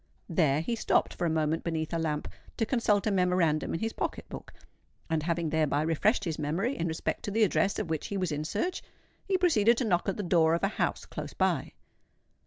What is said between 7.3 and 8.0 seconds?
address of